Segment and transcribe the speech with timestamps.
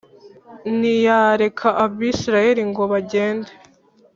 [0.77, 3.51] ntiyareka Abisirayeli ngo bagende